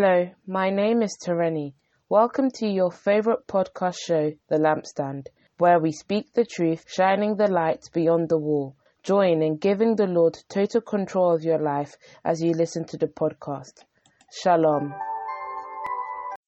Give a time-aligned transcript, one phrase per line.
[0.00, 1.72] Hello, my name is Tereni.
[2.08, 5.26] Welcome to your favorite podcast show, The Lampstand,
[5.56, 8.76] where we speak the truth, shining the light beyond the wall.
[9.02, 13.08] Join in giving the Lord total control of your life as you listen to the
[13.08, 13.82] podcast.
[14.30, 14.94] Shalom.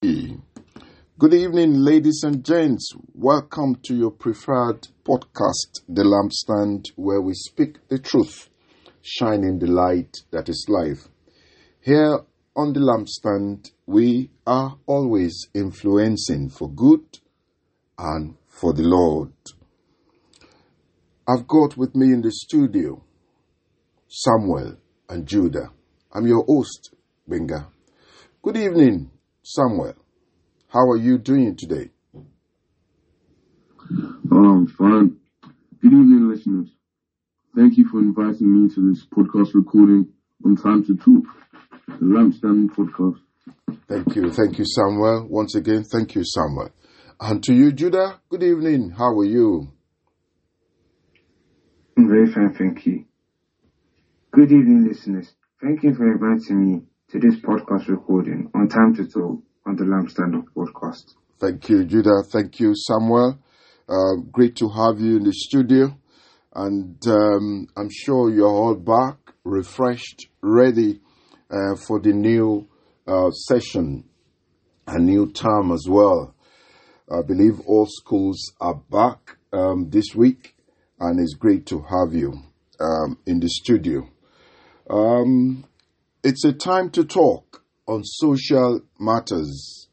[0.01, 2.93] Good evening, ladies and gents.
[3.13, 8.47] Welcome to your preferred podcast, The Lampstand, where we speak the truth,
[9.01, 11.09] shining the light that is life.
[11.81, 12.19] Here
[12.55, 17.19] on The Lampstand, we are always influencing for good
[17.97, 19.31] and for the Lord.
[21.27, 23.03] I've got with me in the studio
[24.07, 24.75] Samuel
[25.07, 25.71] and Judah.
[26.13, 26.93] I'm your host,
[27.27, 27.67] Benga.
[28.41, 29.11] Good evening,
[29.43, 29.95] Samuel.
[30.67, 31.91] How are you doing today?
[34.29, 35.15] Um, fine.
[35.81, 36.67] Good evening, listeners.
[37.55, 40.07] Thank you for inviting me to this podcast recording
[40.45, 41.23] on Time to Talk,
[41.87, 43.19] the Lampstand podcast.
[43.87, 44.31] Thank you.
[44.31, 45.27] Thank you, Samuel.
[45.29, 46.71] Once again, thank you, Samuel.
[47.19, 48.91] And to you, Judah, good evening.
[48.97, 49.71] How are you?
[51.97, 53.05] I'm very fine, thank you.
[54.31, 55.33] Good evening, listeners.
[55.61, 59.83] Thank you for inviting me to this podcast recording on Time to Talk on the
[59.83, 61.13] Lampstand podcast.
[61.39, 62.23] Thank you, Judah.
[62.31, 63.39] Thank you, Samuel.
[63.87, 65.95] Uh, great to have you in the studio.
[66.53, 71.01] And um, I'm sure you're all back, refreshed, ready
[71.51, 72.67] uh, for the new
[73.07, 74.05] uh, session,
[74.87, 76.33] a new term as well.
[77.11, 80.55] I believe all schools are back um, this week,
[80.99, 82.33] and it's great to have you
[82.79, 84.07] um, in the studio.
[84.89, 85.65] Um,
[86.23, 89.89] it's a time to talk on social matters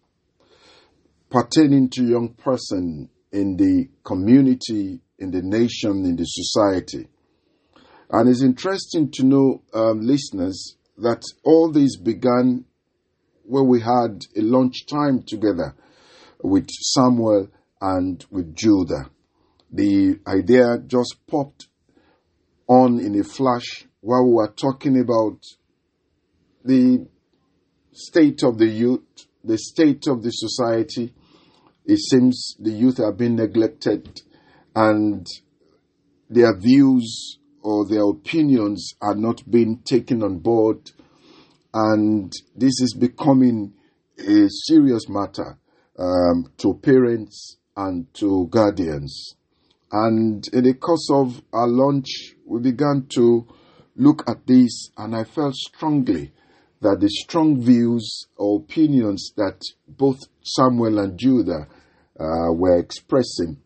[1.31, 7.09] pertaining to young person in the community, in the nation, in the society.
[8.11, 12.65] And it's interesting to know, um, listeners, that all this began
[13.45, 15.75] when we had a lunch time together
[16.43, 17.49] with Samuel
[17.81, 19.11] and with Judah.
[19.73, 21.69] The idea just popped
[22.67, 25.41] on in a flash while we were talking about
[26.65, 27.07] the
[27.93, 29.03] state of the youth,
[29.45, 31.15] the state of the society.
[31.87, 34.21] It seems the youth are being neglected
[34.75, 35.27] and
[36.29, 40.91] their views or their opinions are not being taken on board.
[41.75, 43.75] And this is becoming
[44.19, 45.59] a serious matter
[45.99, 49.35] um, to parents and to guardians.
[49.91, 53.47] And in the course of our lunch, we began to
[53.97, 56.33] look at this, and I felt strongly
[56.81, 61.67] that the strong views or opinions that both Samuel and Judah
[62.19, 63.59] uh, were expressing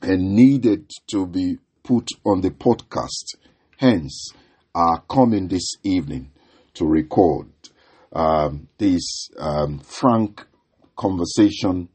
[0.00, 3.36] and needed to be put on the podcast,
[3.76, 4.30] hence,
[4.74, 6.30] are coming this evening
[6.74, 7.48] to record
[8.12, 10.46] um, this um, frank
[10.96, 11.88] conversation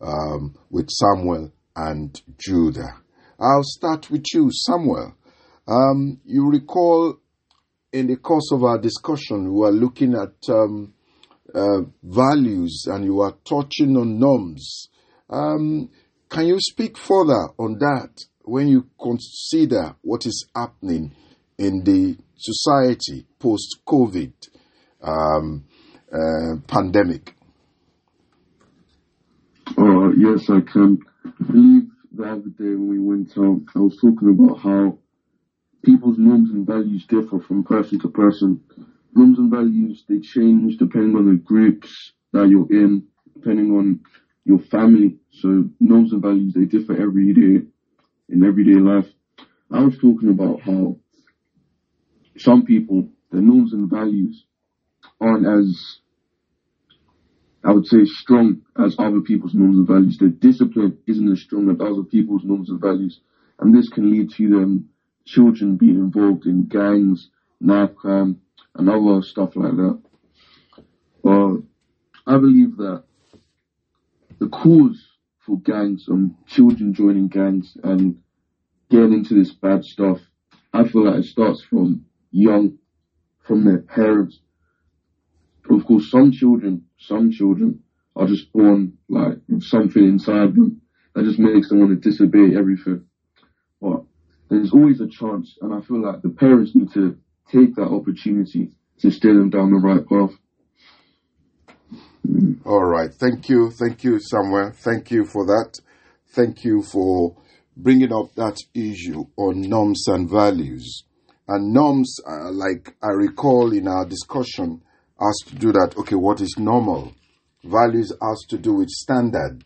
[0.00, 3.00] um, with Samuel and Judah.
[3.40, 5.14] I'll start with you, Samuel.
[5.66, 7.18] Um, you recall
[7.92, 10.94] in the course of our discussion, we were looking at um,
[11.54, 14.88] uh, values and you were touching on norms.
[15.28, 15.90] Um,
[16.28, 21.14] can you speak further on that when you consider what is happening
[21.58, 24.32] in the society post COVID
[25.02, 25.64] um,
[26.12, 27.34] uh, pandemic?
[29.78, 30.98] Uh, yes, I can.
[31.46, 34.98] Believe the other day when we went out, I was talking about how
[35.84, 38.62] people's norms and values differ from person to person.
[39.14, 43.04] Norms and values, they change depending on the groups that you're in,
[43.34, 44.00] depending on
[44.44, 45.16] your family.
[45.30, 47.66] So norms and values, they differ every day
[48.32, 49.06] in everyday life.
[49.70, 50.96] I was talking about how
[52.36, 54.44] some people, their norms and values
[55.20, 55.98] aren't as,
[57.64, 60.16] I would say, strong as other people's norms and values.
[60.16, 63.20] Their discipline isn't as strong as other people's norms and values.
[63.60, 64.84] And this can lead to them
[65.24, 67.28] children being involved in gangs,
[67.60, 68.36] knife crime,
[68.76, 69.98] and other stuff like that.
[71.22, 71.58] But
[72.26, 73.02] I believe that
[74.38, 74.98] the cause
[75.38, 78.14] for gangs and children joining gangs and
[78.92, 80.20] getting into this bad stuff,
[80.72, 82.78] I feel like it starts from young,
[83.40, 84.38] from their parents.
[85.68, 87.82] Of course, some children, some children
[88.14, 90.82] are just born like with something inside them
[91.14, 93.06] that just makes them want to disobey everything.
[93.80, 94.04] But
[94.50, 97.16] there's always a chance, and I feel like the parents need to
[97.50, 100.36] take that opportunity to steer them down the right path.
[102.66, 103.12] All right.
[103.12, 103.70] Thank you.
[103.70, 104.72] Thank you, Samuel.
[104.74, 105.80] Thank you for that.
[106.28, 107.36] Thank you for
[107.76, 111.04] bringing up that issue on norms and values.
[111.48, 114.82] And norms, uh, like I recall in our discussion,
[115.18, 115.94] has to do that.
[115.98, 117.12] Okay, what is normal?
[117.64, 119.64] Values has to do with standard.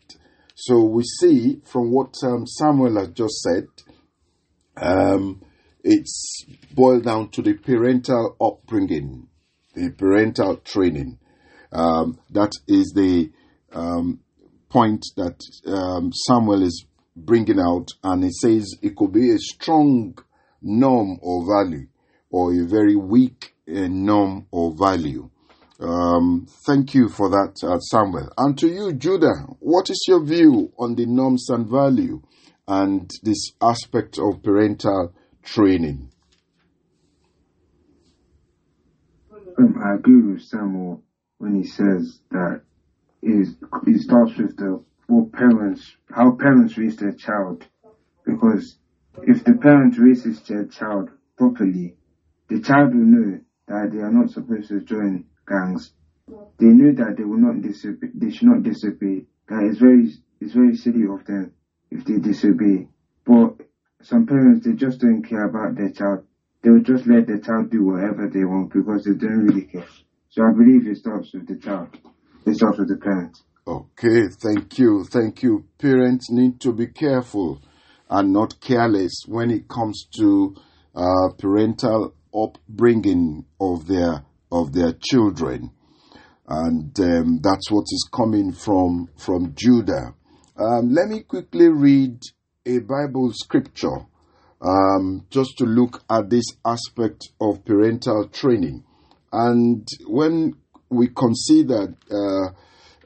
[0.55, 3.67] So we see from what um, Samuel has just said,
[4.75, 5.41] um,
[5.83, 9.27] it's boiled down to the parental upbringing,
[9.73, 11.19] the parental training.
[11.71, 13.31] Um, that is the
[13.71, 14.19] um,
[14.69, 16.86] point that um, Samuel is
[17.17, 20.17] bringing out, and he says it could be a strong
[20.61, 21.87] norm or value,
[22.29, 25.29] or a very weak uh, norm or value.
[25.79, 28.31] Um, thank you for that, uh, Samuel.
[28.37, 32.21] And to you, Judah, what is your view on the norms and value
[32.67, 35.13] and this aspect of parental
[35.43, 36.09] training?
[39.57, 41.03] Um, I agree with Samuel
[41.37, 42.61] when he says that
[43.21, 43.55] is
[43.85, 47.65] it starts with the what parents how parents raise their child
[48.25, 48.77] because
[49.23, 51.93] if the parent raises their child properly,
[52.49, 53.37] the child will know
[53.67, 55.91] that they are not supposed to join gangs.
[56.57, 58.09] They know that they will not disobey.
[58.13, 59.23] They should not disobey.
[59.47, 60.07] That is very
[60.39, 61.49] it's very silly of them
[61.89, 62.87] if they disobey.
[63.25, 63.63] But
[64.01, 66.19] some parents they just don't care about their child.
[66.61, 69.85] They will just let their child do whatever they want because they don't really care.
[70.29, 71.87] So I believe it starts with the child.
[72.45, 73.43] It starts with the parents.
[73.67, 75.65] Okay, thank you, thank you.
[75.77, 77.61] Parents need to be careful
[78.09, 80.55] and not careless when it comes to
[80.95, 84.23] uh, parental upbringing of their
[84.53, 85.71] of their children,
[86.47, 90.15] and um, that's what is coming from from Judah.
[90.55, 92.21] Um, let me quickly read
[92.65, 94.05] a Bible scripture
[94.61, 98.85] um, just to look at this aspect of parental training,
[99.33, 100.53] and when
[100.89, 102.26] we consider uh,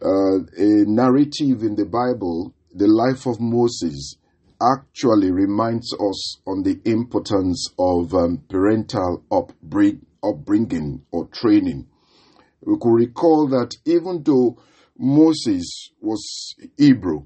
[0.03, 4.17] uh, a narrative in the Bible, the life of Moses
[4.61, 11.87] actually reminds us on the importance of um, parental upbring, upbringing or training.
[12.61, 14.57] We could recall that even though
[14.97, 17.25] Moses was Hebrew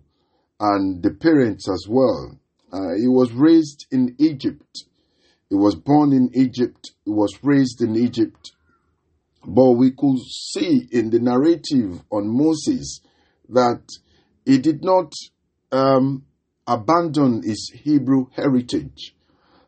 [0.60, 2.40] and the parents as well,
[2.72, 4.86] uh, he was raised in Egypt.
[5.50, 6.92] He was born in Egypt.
[7.04, 8.54] He was raised in Egypt.
[9.48, 13.02] But we could see in the narrative on Moses
[13.50, 13.84] that
[14.44, 15.14] he did not
[15.72, 16.26] um,
[16.68, 19.16] abandon his Hebrew heritage,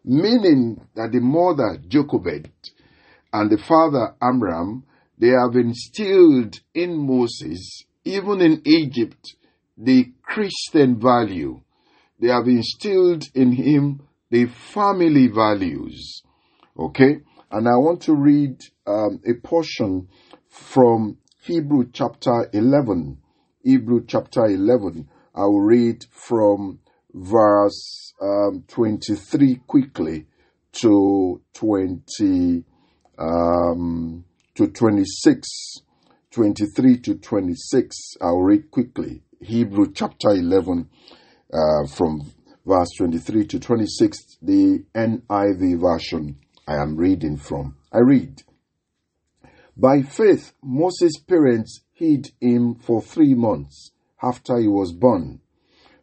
[0.03, 2.49] meaning that the mother Jochebed
[3.33, 4.83] and the father Amram,
[5.17, 9.35] they have instilled in Moses, even in Egypt,
[9.77, 11.61] the Christian value.
[12.19, 14.01] They have instilled in him
[14.31, 16.23] the family values.
[16.77, 17.21] Okay?
[17.51, 20.09] And I want to read um, a portion
[20.49, 23.17] from Hebrew chapter 11.
[23.63, 25.07] Hebrew chapter 11.
[25.33, 26.79] I will read from
[27.13, 30.25] verse um, 23 quickly
[30.73, 32.63] to 20
[33.17, 35.47] um, to 26
[36.31, 40.87] 23 to 26 i'll read quickly hebrew chapter 11
[41.51, 42.21] uh, from
[42.65, 48.43] verse 23 to 26 the niv version i am reading from i read
[49.75, 53.91] by faith moses parents hid him for three months
[54.21, 55.39] after he was born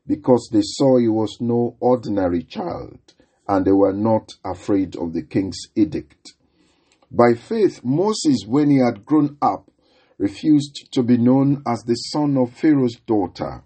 [0.07, 2.99] because they saw he was no ordinary child,
[3.49, 6.35] and they were not afraid of the king's edict.
[7.11, 9.71] By faith, Moses, when he had grown up,
[10.19, 13.63] refused to be known as the son of Pharaoh's daughter.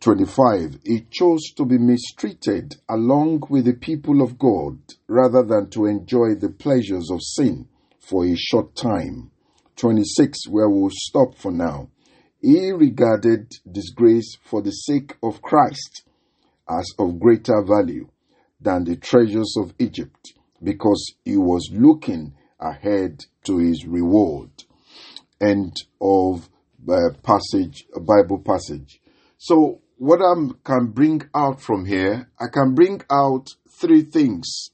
[0.00, 0.78] 25.
[0.84, 4.78] He chose to be mistreated along with the people of God
[5.08, 9.30] rather than to enjoy the pleasures of sin for a short time.
[9.76, 11.88] 26, where we'll stop for now.
[12.40, 16.04] He regarded disgrace for the sake of Christ
[16.68, 18.08] as of greater value
[18.60, 24.50] than the treasures of Egypt because he was looking ahead to his reward.
[25.40, 26.48] End of
[26.88, 29.00] uh, passage, Bible passage.
[29.38, 34.70] So, what I can bring out from here, I can bring out three things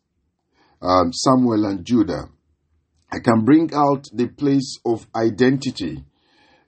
[0.80, 2.28] um, Samuel and Judah.
[3.10, 6.04] I can bring out the place of identity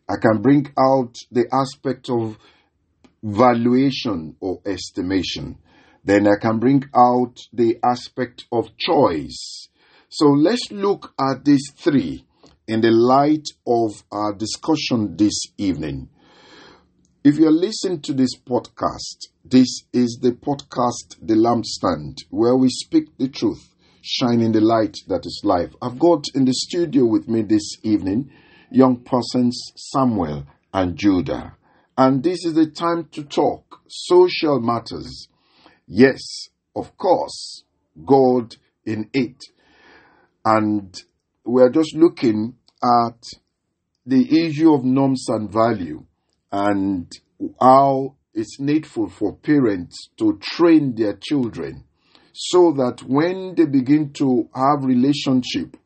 [0.08, 2.38] I can bring out the aspect of
[3.22, 5.58] valuation or estimation.
[6.04, 9.68] Then I can bring out the aspect of choice.
[10.08, 12.24] So let's look at these three
[12.68, 16.08] in the light of our discussion this evening.
[17.26, 23.18] If you're listening to this podcast, this is the podcast, The Lampstand, where we speak
[23.18, 25.74] the truth, shining the light that is life.
[25.82, 28.30] I've got in the studio with me this evening
[28.70, 31.56] young persons Samuel and Judah.
[31.98, 35.26] And this is the time to talk social matters.
[35.88, 36.20] Yes,
[36.76, 37.64] of course,
[38.04, 38.54] God
[38.84, 39.42] in it.
[40.44, 40.94] And
[41.44, 42.54] we're just looking
[42.84, 43.20] at
[44.06, 46.06] the issue of norms and value
[46.52, 47.10] and
[47.60, 51.84] how it's needful for parents to train their children
[52.32, 55.76] so that when they begin to have relationship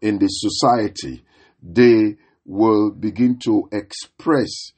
[0.00, 1.24] in the society,
[1.62, 4.72] they will begin to express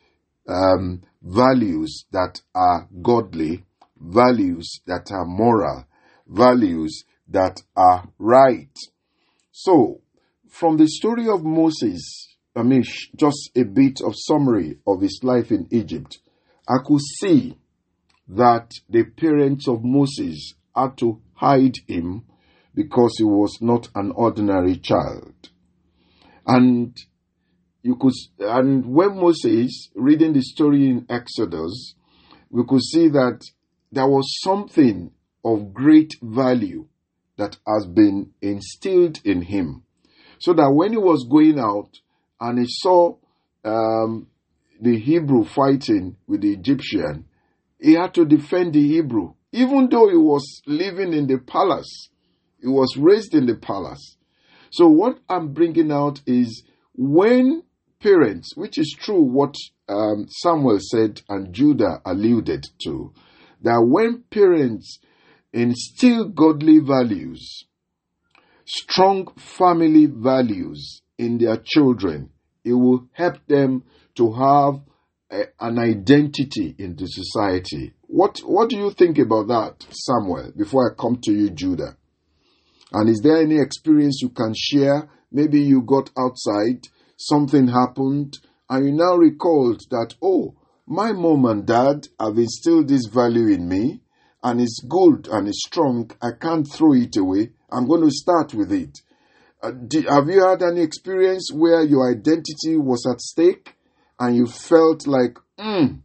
[0.46, 3.64] um, values that are godly,
[3.98, 5.86] values that are moral,
[6.26, 8.76] values that are right.
[9.50, 10.02] So,
[10.50, 12.84] from the story of Moses, I mean,
[13.16, 16.18] just a bit of summary of his life in Egypt,
[16.68, 17.58] I could see
[18.28, 22.24] that the parents of Moses had to hide him
[22.74, 25.34] because he was not an ordinary child.
[26.46, 26.96] And
[27.82, 31.94] you could, and when Moses reading the story in Exodus,
[32.50, 33.40] we could see that
[33.92, 35.10] there was something
[35.44, 36.86] of great value
[37.36, 39.82] that has been instilled in him.
[40.38, 41.90] So that when he was going out
[42.40, 43.16] and he saw
[43.64, 44.26] um,
[44.80, 47.26] the Hebrew fighting with the Egyptian,
[47.80, 52.08] he had to defend the Hebrew, even though he was living in the palace.
[52.60, 54.16] He was raised in the palace.
[54.70, 56.64] So, what I'm bringing out is
[56.94, 57.62] when
[58.00, 59.54] parents, which is true what
[59.88, 63.12] um, Samuel said and Judah alluded to,
[63.62, 64.98] that when parents
[65.52, 67.66] instill godly values,
[68.64, 72.30] strong family values in their children,
[72.64, 73.84] it will help them
[74.16, 74.80] to have
[75.30, 77.92] a, an identity in the society.
[78.02, 80.52] What what do you think about that, Samuel?
[80.56, 81.96] Before I come to you, Judah.
[82.92, 85.08] And is there any experience you can share?
[85.32, 88.38] Maybe you got outside, something happened,
[88.70, 90.54] and you now recalled that, oh,
[90.86, 94.00] my mom and dad have instilled this value in me,
[94.42, 96.10] and it's good and it's strong.
[96.22, 97.50] I can't throw it away.
[97.72, 99.00] I'm going to start with it.
[99.64, 99.70] Uh,
[100.10, 103.74] have you had any experience where your identity was at stake
[104.20, 106.00] and you felt like, mm,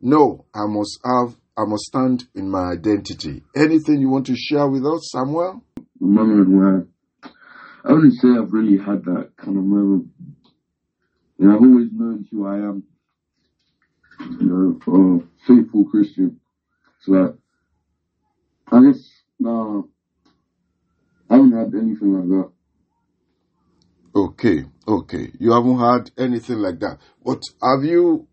[0.00, 3.42] no, I must have, I must stand in my identity?
[3.54, 5.62] Anything you want to share with us, Samuel?
[6.00, 6.86] Moment where
[7.84, 10.08] I wouldn't say I've really had that kind of moment.
[11.38, 12.84] You know, I've always known who I am.
[14.40, 16.40] You know, a faithful Christian.
[17.02, 17.36] So
[18.72, 18.98] I guess
[19.38, 19.90] no,
[21.28, 22.53] uh, I haven't had anything like that.
[24.16, 25.32] Okay, okay.
[25.40, 26.98] You haven't had anything like that.
[27.24, 28.28] But have you,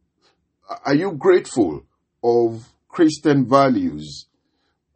[0.86, 1.84] are you grateful
[2.24, 4.28] of Christian values,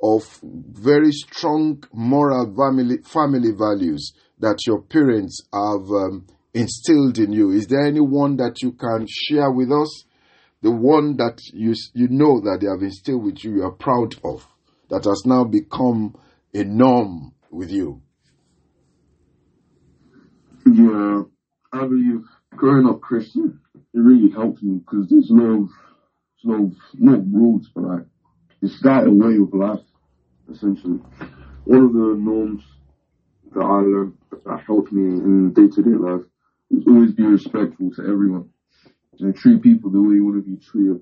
[0.01, 7.49] of very strong moral family, family values that your parents have um, instilled in you?
[7.49, 10.03] Is there any one that you can share with us?
[10.61, 14.15] The one that you, you know that they have instilled with you, you are proud
[14.23, 14.47] of,
[14.89, 16.15] that has now become
[16.53, 18.03] a norm with you?
[20.65, 21.23] Yeah,
[21.73, 22.21] I believe
[22.55, 23.57] growing up Christian,
[23.93, 25.67] it really helped me because there's no,
[26.43, 28.03] there's no, no rules, but like,
[28.61, 29.81] it's that a way of life,
[30.49, 30.99] essentially.
[31.65, 32.63] One of the norms
[33.53, 34.13] that I learned
[34.45, 36.23] that helped me in day to day life
[36.71, 38.45] is always be respectful to everyone
[39.19, 40.99] and treat people the way you want to be treated.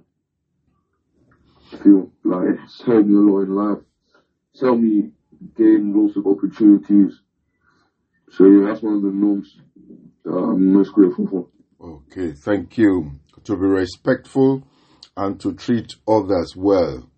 [1.73, 3.79] I feel like it's helped me a lot in life.
[4.53, 5.09] It's helped me
[5.55, 7.21] gain lots of opportunities
[8.37, 9.57] so yeah, that's one of the norms
[10.23, 11.47] that I'm most grateful for.
[11.81, 13.11] Okay, thank you.
[13.43, 14.63] To be respectful
[15.17, 17.09] and to treat others well.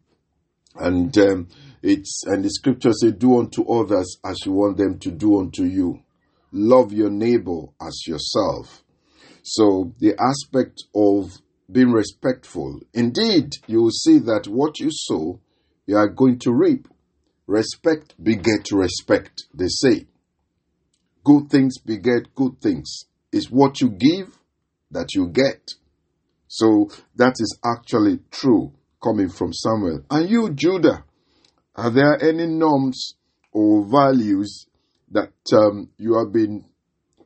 [0.76, 1.48] And um,
[1.82, 5.64] it's and the scripture says, "Do unto others as you want them to do unto
[5.64, 6.02] you.
[6.52, 8.84] Love your neighbor as yourself."
[9.44, 11.32] So the aspect of
[11.72, 15.40] being respectful, indeed, you will see that what you sow,
[15.86, 16.88] you are going to reap.
[17.48, 20.08] Respect beget respect, they say.
[21.26, 23.06] Good things beget good things.
[23.32, 24.38] It's what you give
[24.92, 25.74] that you get.
[26.48, 28.72] So that is actually true
[29.04, 30.06] coming from Samuel.
[30.10, 31.04] And you, Judah,
[31.76, 33.16] are there any norms
[33.52, 34.68] or values
[35.12, 36.64] that um, you have been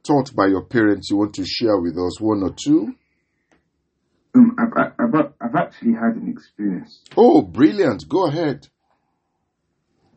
[0.03, 2.21] taught by your parents you want to share with us?
[2.21, 2.95] One or two?
[4.33, 7.03] Um, I've, I've, I've actually had an experience.
[7.17, 8.07] Oh, brilliant.
[8.07, 8.67] Go ahead.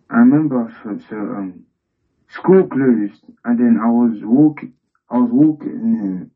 [0.09, 1.65] I remember so, so um,
[2.33, 4.71] school closed, and then I was walking,
[5.11, 6.27] I was walking,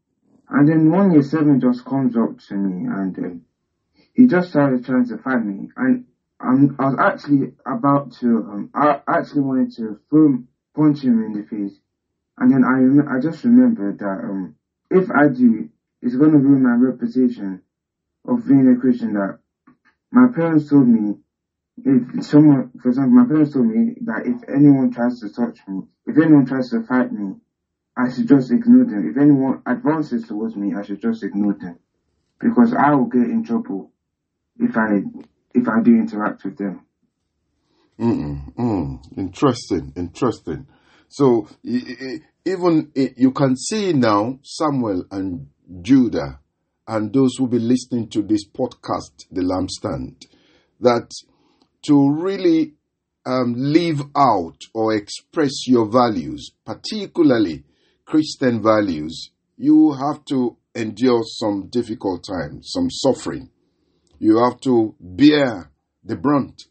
[0.49, 3.41] and then one year seven just comes up to me, and um,
[4.12, 6.03] he just started trying to fight me, and
[6.38, 10.37] I was actually about to, um, I actually wanted to throw,
[10.75, 11.81] punch him in the face,
[12.38, 14.53] and then I, I just remembered that um,
[14.91, 15.67] if I do,
[16.03, 17.59] it's going to ruin my reputation
[18.26, 19.15] of being a Christian.
[19.15, 19.37] That
[20.12, 21.17] my parents told me
[21.85, 25.83] if someone, for example, my parents told me that if anyone tries to touch me,
[26.06, 27.35] if anyone tries to fight me,
[27.97, 29.11] I should just ignore them.
[29.11, 31.78] If anyone advances towards me, I should just ignore them
[32.38, 33.92] because I will get in trouble
[34.59, 35.02] if I
[35.54, 36.83] if I do interact with them.
[37.99, 40.66] Mm, mm, interesting, interesting.
[41.09, 45.49] So even you can see now Samuel and
[45.80, 46.40] Judah
[46.87, 50.26] and those who will be listening to this podcast, The Lampstand,
[50.80, 51.11] that
[51.83, 52.75] to really
[53.25, 57.64] um, live out or express your values, particularly
[58.04, 63.50] Christian values, you have to endure some difficult times, some suffering.
[64.18, 65.71] You have to bear
[66.04, 66.62] the brunt.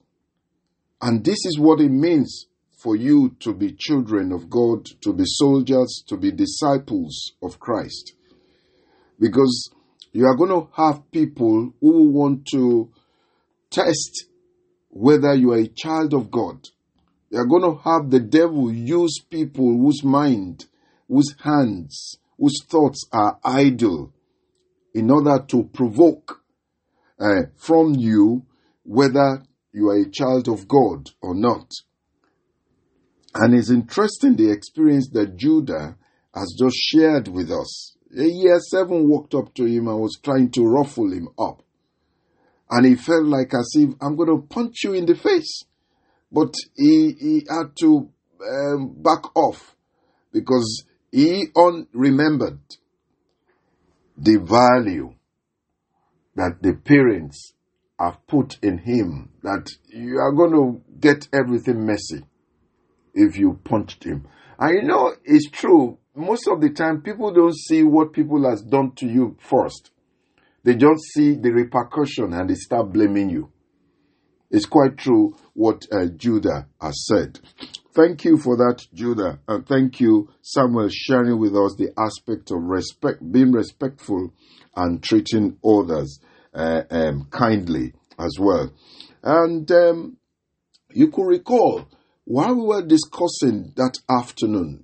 [1.01, 2.47] And this is what it means
[2.77, 8.13] for you to be children of God, to be soldiers, to be disciples of Christ.
[9.19, 9.71] Because
[10.13, 12.91] you are going to have people who want to
[13.69, 14.25] test
[14.95, 16.69] whether you are a child of God.
[17.29, 20.67] You are going to have the devil use people whose mind,
[21.09, 24.13] whose hands, whose thoughts are idle
[24.93, 26.41] in order to provoke
[27.19, 28.45] uh, from you
[28.83, 31.69] whether you are a child of God or not.
[33.33, 35.97] And it's interesting the experience that Judah
[36.33, 37.97] has just shared with us.
[38.17, 41.64] A year seven walked up to him and was trying to ruffle him up.
[42.69, 45.63] And he felt like as if I'm going to punch you in the face.
[46.31, 48.09] But he, he had to
[48.41, 49.75] um, back off
[50.31, 52.59] because he on remembered
[54.17, 55.13] the value
[56.35, 57.53] that the parents
[57.99, 62.25] have put in him that you are going to get everything messy
[63.13, 64.27] if you punched him.
[64.59, 65.97] And you know, it's true.
[66.13, 69.91] Most of the time, people don't see what people has done to you first.
[70.65, 73.51] They just see the repercussion and they start blaming you.
[74.49, 77.39] It's quite true what uh, Judah has said.
[77.93, 82.63] Thank you for that, Judah, and thank you, Samuel, sharing with us the aspect of
[82.63, 84.33] respect, being respectful
[84.75, 86.19] and treating others
[86.53, 88.73] uh, um, kindly as well.
[89.21, 90.17] And um,
[90.93, 91.87] you could recall
[92.23, 94.83] while we were discussing that afternoon,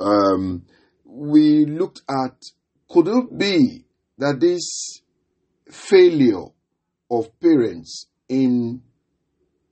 [0.00, 0.66] um,
[1.04, 2.34] we looked at
[2.88, 3.84] could it be
[4.18, 4.99] that this
[5.70, 6.44] failure
[7.10, 8.82] of parents in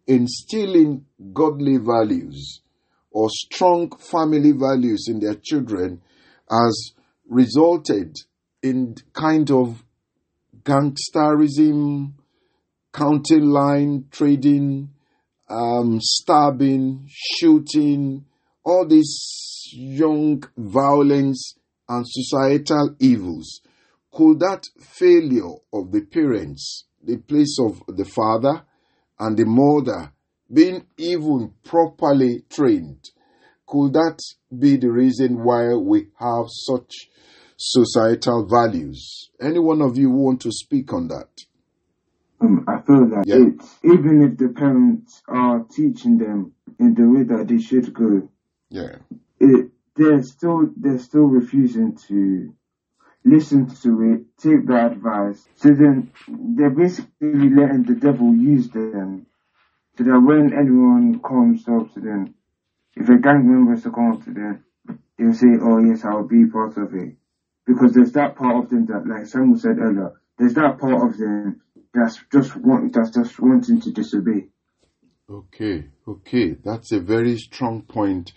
[0.07, 2.63] instilling godly values
[3.11, 6.01] or strong family values in their children
[6.51, 6.93] has
[7.29, 8.17] resulted
[8.63, 9.85] in kind of
[10.63, 12.13] gangsterism,
[12.93, 14.91] county line trading,
[15.49, 18.25] um, stabbing, shooting,
[18.65, 21.55] all these young violence
[21.89, 23.61] and societal evils.
[24.13, 28.63] Could that failure of the parents, the place of the father
[29.19, 30.13] and the mother,
[30.53, 33.05] being even properly trained,
[33.67, 34.19] could that
[34.57, 37.11] be the reason why we have such
[37.57, 39.31] societal values?
[39.41, 41.29] Any one of you want to speak on that?
[42.41, 43.37] Um, I feel that yeah.
[43.37, 48.29] it's even if the parents are teaching them in the way that they should go,
[48.71, 48.97] yeah,
[49.41, 52.55] it they're still they're still refusing to
[53.31, 55.47] listen to it, take the advice.
[55.57, 59.27] So then they're basically letting the devil use them.
[59.97, 62.35] So that when anyone comes up to them,
[62.95, 64.65] if a gang member is to come up to them,
[65.17, 67.17] they'll say, "Oh yes, I'll be part of it,"
[67.67, 71.19] because there's that part of them that, like Samuel said earlier, there's that part of
[71.19, 71.61] them
[71.93, 74.49] that's just want that's just wanting to disobey.
[75.31, 78.33] Okay, okay, that's a very strong point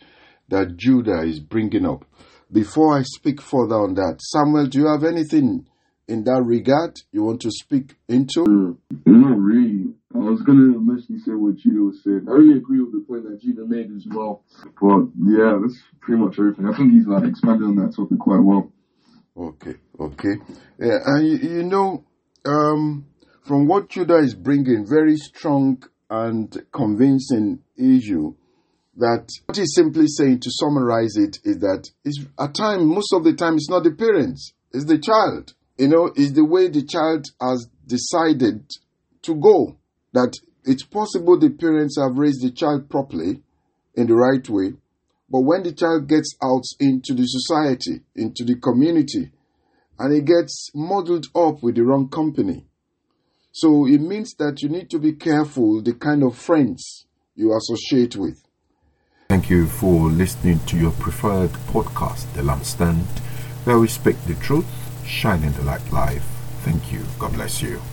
[0.50, 2.06] that Judah is bringing up.
[2.52, 5.68] Before I speak further on that, Samuel, do you have anything
[6.08, 8.42] in that regard you want to speak into?
[8.42, 9.94] Uh, not really.
[10.14, 12.28] I was gonna mostly say what Judah said.
[12.28, 14.44] I really agree with the point that Judah made as well.
[14.82, 16.68] But yeah, that's pretty much everything.
[16.68, 18.70] I think he's like expanded on that topic quite well.
[19.38, 20.36] Okay, okay.
[20.78, 22.04] Yeah, and you, you know,
[22.46, 23.06] um,
[23.44, 28.36] from what Judah is bringing, very strong and convincing issue
[28.98, 31.90] that what he's simply saying to summarize it is that
[32.40, 36.12] at time most of the time it's not the parents it's the child you know
[36.16, 38.70] it's the way the child has decided
[39.22, 39.78] to go
[40.14, 43.42] that it's possible the parents have raised the child properly
[43.96, 44.74] in the right way
[45.30, 49.32] but when the child gets out into the society into the community
[50.00, 52.66] and it gets muddled up with the wrong company
[53.54, 58.16] so it means that you need to be careful the kind of friends you associate
[58.16, 58.41] with.
[59.32, 63.08] Thank you for listening to your preferred podcast, The Lampstand,
[63.64, 64.68] where we speak the truth,
[65.08, 66.26] shining the light life.
[66.64, 67.06] Thank you.
[67.18, 67.82] God bless you.